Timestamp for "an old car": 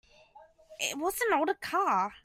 1.29-2.13